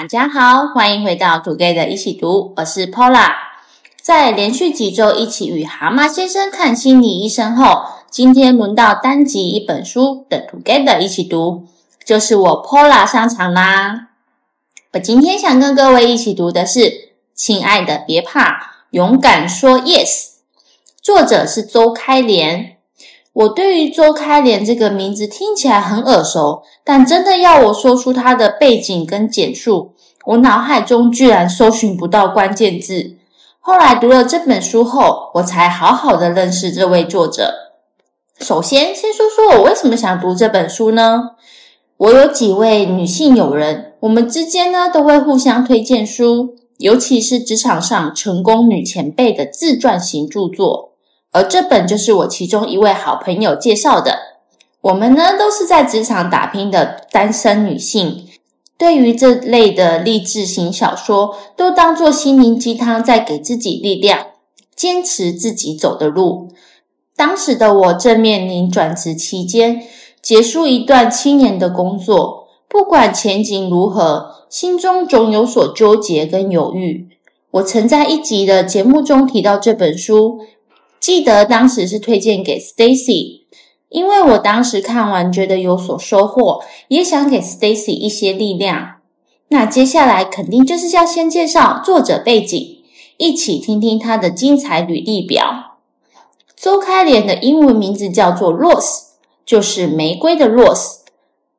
[0.00, 3.32] 大家好，欢迎回到 Together 一起读，我是 Paula。
[4.00, 11.66] 在连续几周一起与蛤蟆先生看心理医生后，今天轮到单集一本书的 Together 一起读，
[12.04, 14.10] 就是我 Paula 上场啦。
[14.92, 16.78] 我今天想跟各位一起读的是
[17.34, 20.06] 《亲爱的，别怕，勇敢说 Yes》，
[21.02, 22.77] 作者是周开莲。
[23.38, 29.92] 我对于周开莲这个名字听起来很耳熟，但真的要我说出他的背景跟简述，
[30.24, 33.16] 我脑海中居然搜寻不到关键字。
[33.60, 37.54] 后来读了这本书后，我才好好的认识这位作者。
[38.40, 41.30] 首先，先说说我为什么想读这本书呢？
[41.96, 50.87] 我有几位女性友人，我们之间呢都会互相推荐书，尤其是职场上成功女前辈的自传型著作。
[51.38, 54.18] 而这本就是我其中一位好朋友介绍的。
[54.80, 58.26] 我们呢都是在职场打拼的单身女性，
[58.76, 64.26] 对于这类的励志型小说，都当作心灵鸡汤，在给自己力量，
[64.74, 66.48] 坚持自己走的路。
[67.14, 69.82] 当时的我正面临转职期间，
[70.20, 77.06] 结束一段七年的工作，不管前景如何，心中总有所纠结跟犹豫。
[77.52, 80.40] 我曾在一集的节目中提到这本书。
[81.00, 83.42] 记得当时是推荐给 Stacy，
[83.88, 88.96] 因为我当时看完觉得有所收获，也想给 Stacy 一些力量。
[89.48, 92.82] 那接下来肯定就是要先介绍作者背景，
[93.16, 95.78] 一起听听他的精彩履历表。
[96.54, 99.04] 周开莲的英文名字叫做 Rose，
[99.46, 100.96] 就是玫瑰的 Rose。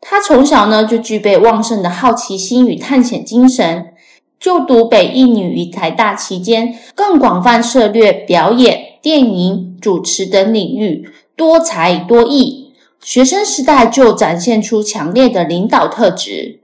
[0.00, 3.94] 他从小呢就具备旺盛的好奇心与探险精神，
[4.38, 8.93] 就读北艺女与台大期间，更广泛涉猎表演。
[9.04, 16.60] 电影、主持等领域多才多艺，学生时代就展现出强烈的领导特质。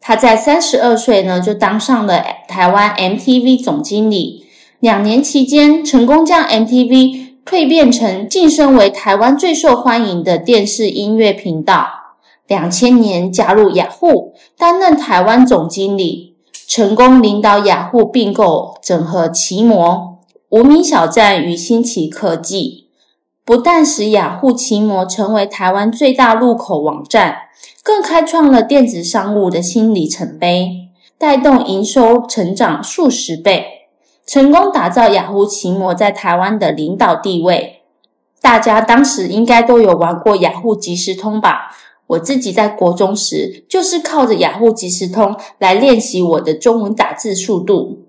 [0.00, 4.44] 他在三十二岁呢，就当上了台湾 MTV 总经理。
[4.80, 11.86] 两年期间，成功将 MTV 蜕变成晋升为台湾最受欢迎的电视音乐频道。
[12.48, 16.34] 两千年加入雅虎，担任台湾总经理，
[16.66, 20.17] 成功领导雅虎并购整合奇摩。
[20.50, 22.86] 无名小站与新奇科技，
[23.44, 27.36] 不但使雅虎奇摩成为台湾最大入口网站，
[27.82, 30.88] 更开创了电子商务的新里程碑，
[31.18, 33.66] 带动营收成长数十倍，
[34.26, 37.82] 成功打造雅虎奇摩在台湾的领导地位。
[38.40, 41.76] 大家当时应该都有玩过雅虎即时通吧？
[42.06, 48.07] 我自己在国中时就是靠着雅虎即时通来练习我的中文打字速度。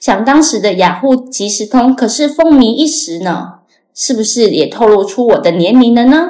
[0.00, 3.54] 想当时的雅虎即时通可是风靡一时呢，
[3.94, 6.28] 是不是也透露出我的年龄了呢？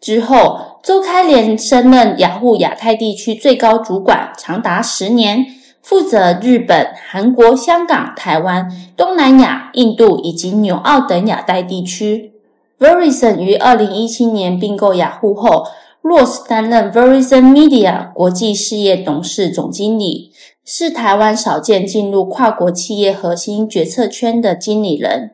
[0.00, 5.46] 之后，周开莲升任雅虎亚太地区最高主管，长达十年，
[5.82, 12.32] 负责日本、韩国、香港、台湾、东南亚、印度以及纽澳等亚太地区。
[12.78, 15.66] Verizon 于二零一七年并购雅虎后
[16.04, 20.30] ，Rose 担任 Verizon Media 国际事业董事总经理。
[20.66, 25.32] 是台湾少见进入跨国企业核心决策圈的经理人。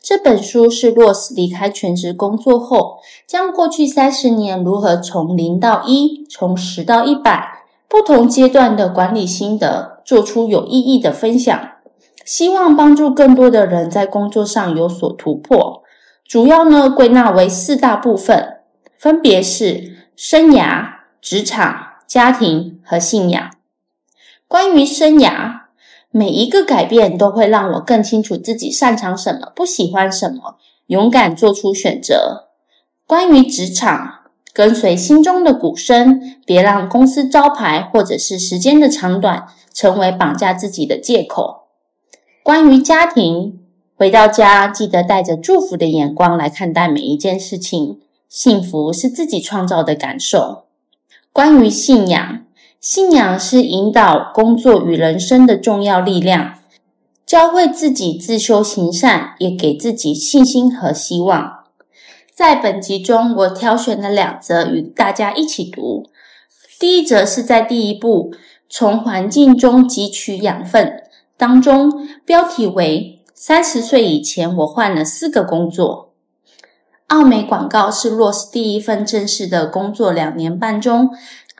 [0.00, 11.60] 这本书是洛斯离开全职工作后，将过去三十年如何从零到一，从十到一百不同阶段的管理心得，做出有意义的分享。
[12.24, 15.82] 希望帮助更多的人在工作上有所突破。
[16.26, 18.60] 主要呢归纳为四大部分，
[18.96, 23.52] 分别是生涯、职场、家庭和信仰。
[24.46, 25.60] 关于生涯，
[26.10, 30.58] 每一个改变都会让我更清楚自己擅长什么，不喜欢什么，
[30.88, 32.50] 勇敢做出选择。
[33.06, 41.68] 关于职场，跟随心中的鼓声，别让公司招牌或者是时间的长短成为绑架自己的借口。
[42.42, 43.58] 关于家庭，
[43.96, 50.64] 回到家记得带着祝福的眼光来看待每一件事情，幸福是自己创造的感受。
[51.34, 52.46] 关于信仰。
[52.80, 56.60] 信仰是引导工作与人生的重要力量，
[57.26, 61.64] 教会自己自修行善，也给自己信心和希望。
[62.32, 66.06] 在本集中，我挑选了两则与大家一起读。
[66.78, 68.32] 第一则是在第一部
[68.70, 71.02] “从环境中汲取养分”
[71.36, 76.09] 当中，标题为“三十岁以前，我换了四个工作”。
[77.10, 81.10] 奥美广告是洛斯第一份正式的工作，两年半中。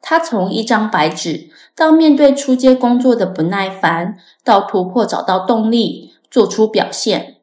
[0.00, 7.36] 他从一张白纸到面对初阶工作的不耐烦，到突破找到动力，做出表现，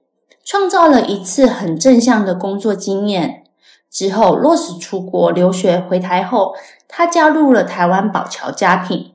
[0.43, 3.43] 创造了一次很正向的工作经验。
[3.91, 6.55] 之后，洛斯出国留学回台后，
[6.87, 9.11] 他加入了台湾宝桥家品。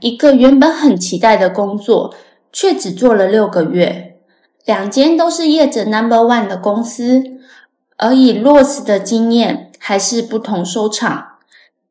[0.00, 2.14] 一个原本很期待的工作，
[2.50, 4.16] 却只做了六个月。
[4.64, 7.22] 两间都是业者 Number One 的公司，
[7.96, 11.28] 而以 Rose 的经验，还是不同收场。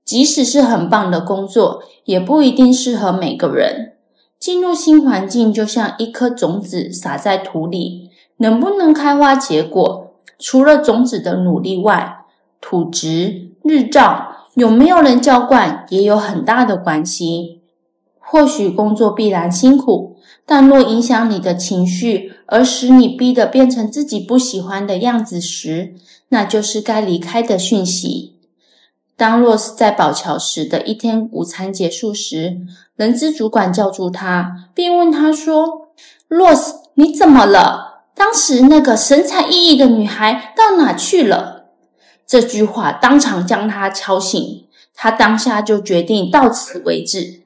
[0.03, 3.93] 即使是很棒的工作，也不一定适合每个人。
[4.37, 12.25] 进入新环境，就像一颗种子撒在土里，能不能开花结果，除了种子的努力外，
[12.61, 17.61] 土质、日照，有没有人浇灌，也有很大的关系。
[18.35, 25.95] 或许工作必然辛苦，但若影响你的情绪，而使你逼得变成自己不喜欢的样子时，
[26.27, 28.35] 那就是该离开的讯息。
[29.15, 32.57] 当洛斯在宝桥时的一天午餐结束时，
[32.97, 35.87] 人资主管叫住他，并问他说
[36.27, 38.03] ：“洛斯，你怎么了？
[38.13, 41.67] 当时那个神采奕奕的女孩到哪去了？”
[42.27, 47.44] 这句话当场将他敲醒，他当下就决定到此为止。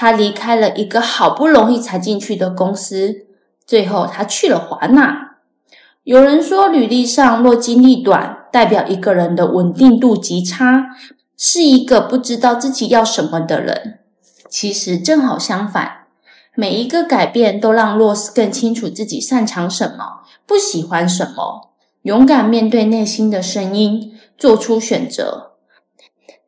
[0.00, 3.26] 他离开了一个好不容易才进去的公司，
[3.66, 5.32] 最后他去了华纳。
[6.04, 10.86] 有人说，履历上若经历短，代表一个人的稳定度极差，
[11.36, 13.98] 是一个不知道自己要什么的人。
[14.48, 16.06] 其实正好相反，
[16.54, 21.72] 每一个改变都让洛斯更清楚自己擅长什么，不喜欢什么，
[22.04, 25.49] 勇敢面对内心的声音，做出选择。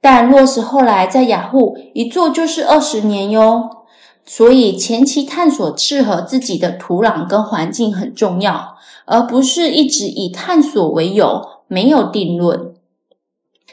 [0.03, 3.71] 但洛斯后来在雅虎一做就是二十年哟，
[4.27, 8.77] 所以前期探索适合自己的土壤跟环境很重要。
[9.05, 12.73] 而不是一直以探索为由，没有定论。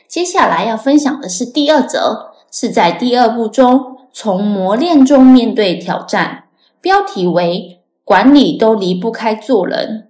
[0.08, 6.46] 接下来要分享的是第二则，是在第二部中从磨练中面对挑战，
[6.82, 10.10] 标题为“管理都离不开做人”。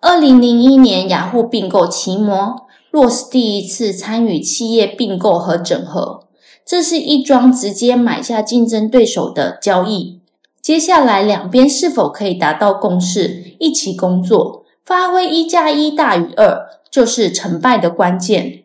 [0.00, 6.24] 二零零一年雅虎并购奇摩，若是第一次参与企业并购和整合，
[6.64, 10.20] 这是一桩直接买下竞争对手的交易。
[10.60, 18.64] 接下来，两边是否可以达到共识，一起工作，发挥一加一大于二，就是成败的关键。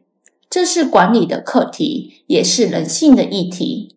[0.50, 3.96] 这是管理的课题，也是人性的议题。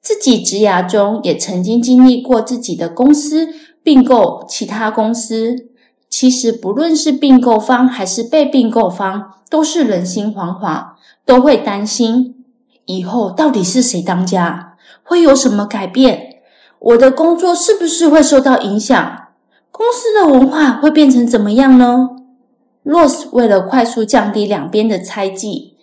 [0.00, 3.48] 自己职涯中也曾经经历过自己的公司
[3.82, 5.68] 并购其他公司。
[6.14, 10.88] 其实，不论是并购方还是被并购方，都是人心惶惶，
[11.24, 12.44] 都会担心
[12.84, 16.42] 以后到底是谁当家，会有什么改变。
[16.78, 19.28] 我的工作是不是会受到影响？
[19.70, 22.10] 公司的文化会变成怎么样呢？
[22.82, 25.78] 洛斯为了快速降低两边的猜忌，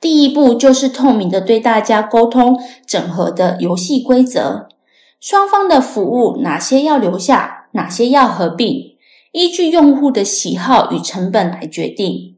[0.00, 4.66] 第一步就是透明的对大家沟通整合的游戏规则，
[5.20, 8.89] 双方的服务哪些要留下，哪些要合并，
[9.32, 12.36] 依据用户的喜好与成本来决定。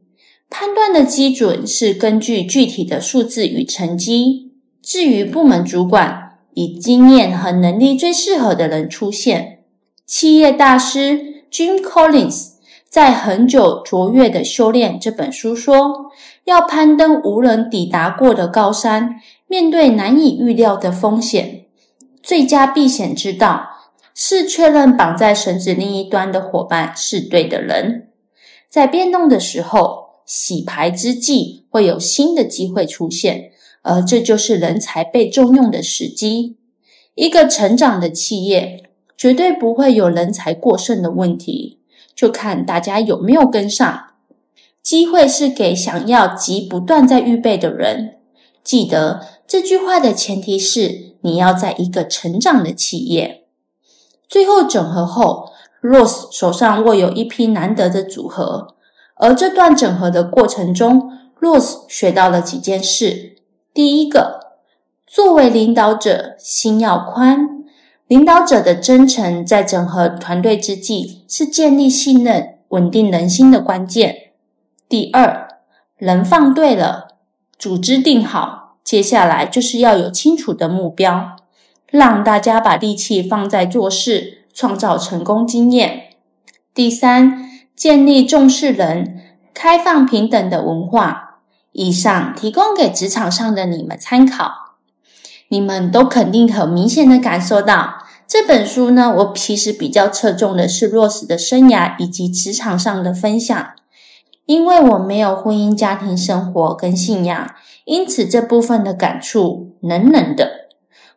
[0.49, 4.51] 判断的基准是根据具体的数字与成绩。
[4.81, 9.59] 至于部门主管，以经验和能力最适合的人出现。
[10.05, 12.49] 企业大师 Jim Collins
[12.87, 16.11] 在《很久卓越的修炼》这本书说
[16.45, 19.15] ：“要攀登无人抵达过的高山，
[19.47, 21.65] 面对难以预料的风险，
[22.21, 23.72] 最佳避险之道
[24.13, 28.09] 是确认绑在绳子另一端的伙伴是对的人。
[28.69, 33.51] 在变动的时候，洗牌之际，会有新的机会出现。”
[33.85, 36.55] 而这就是人才被重用的时机。
[37.15, 41.79] 一个成长的企业绝对不会有人才过剩的问题，
[42.15, 44.11] 就看大家有没有跟上。
[44.81, 48.19] 机会是给想要及不断在预备的人。
[48.63, 53.42] 记得这句话的前提是你要在一个成长的企业。
[54.27, 55.51] 最后整合后
[55.81, 58.75] ，Rose 手上握有一批难得的组合，
[59.15, 63.35] 而这段整合的过程中，Rose 学到了几件事。
[63.73, 64.53] 第一个，
[65.05, 67.49] 作为领导者，心要宽。
[68.07, 74.31] 领导者的真诚，在整合团队之际，是建立信任、稳定人心的关键。
[74.87, 75.47] 第二，
[75.97, 77.07] 人放对了，
[77.57, 81.37] 组织定好，接下来就是要有清楚的目标，
[81.93, 86.05] 让大家把力气放在做事，创造成功经验。
[86.73, 89.21] 第三，建立重视人、
[89.53, 91.41] 开放平等的文化。
[91.71, 94.77] 以上提供给职场上的你们参考，
[95.49, 99.13] 你们都肯定很明显的感受到这本书呢。
[99.15, 103.67] 我其实比较侧重的是落实的生涯以及职场上的分享，
[104.47, 107.51] 因为我没有婚姻家庭生活跟信仰，
[107.85, 110.62] 因此这部分的感触冷冷的。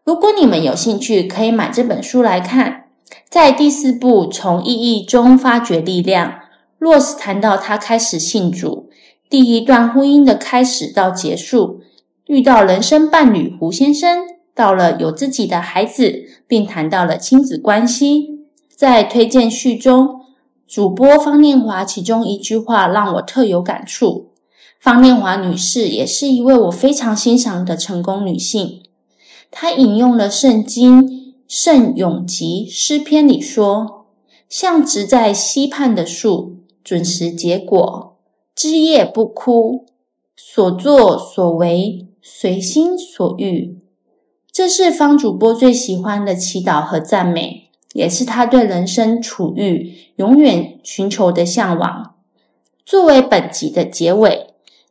[0.06, 2.84] 如果你们有兴趣，可以买这本书来看。
[3.28, 6.42] 在第四部从意义中发掘力量，
[6.78, 8.88] 洛斯谈到他开始信主。
[9.28, 11.80] 第一段婚姻的开始到结束，
[12.26, 14.20] 遇到人生伴侣胡先生，
[14.54, 18.46] 到了有自己的孩子，并谈到了亲子关系。
[18.76, 20.20] 在推荐序中，
[20.68, 24.28] 主播方念华其中一句话让我特有感触。
[24.78, 28.82] 方念华女士也是一位我非常欣赏的成功女性。
[29.50, 34.06] 他引用了圣经圣咏集诗篇里说
[34.48, 38.16] ：“像植在溪畔的树，准时结果，
[38.54, 39.86] 枝叶不枯，
[40.36, 43.78] 所作所为随心所欲。”
[44.52, 52.14] 这是方主播最喜欢的祈祷和赞美，也是他对人生处遇永远寻求的向往。
[52.86, 54.46] 作为本集的结尾，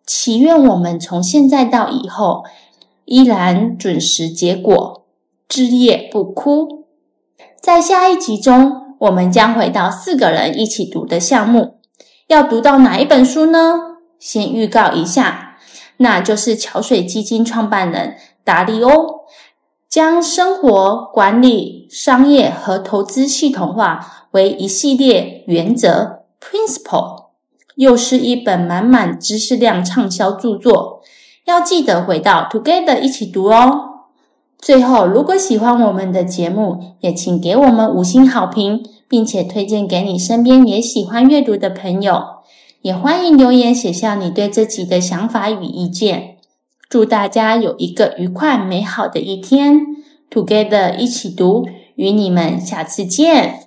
[0.05, 2.43] 祈愿我们从现在到以后，
[3.05, 5.05] 依然准时结果，
[5.47, 6.85] 枝叶不枯。
[7.61, 11.75] 在下一集中，我们将回到四个人一起读的项目，
[12.27, 13.97] 要读到哪一本书呢？
[14.19, 15.57] 先预告一下，
[15.97, 19.25] 那就是桥水基金创办人达利欧。
[19.87, 27.27] 将生活、管理、商业和投资系统化为一系列原则 （principle），
[27.75, 31.01] 又是一本满满知识量畅销著作。
[31.45, 33.91] 要记得回到 Together 一起读哦。
[34.57, 42.23] 最后，如果喜欢我们的节目，也请给我们五星好评，并且推荐给你身边也喜欢阅读的朋友。
[42.81, 46.37] 也欢迎留言写下你对这集的想法与意见。
[46.89, 49.81] 祝大家有一个愉快美好的一天
[50.31, 53.59] ，Together 一起读，与你们下次见。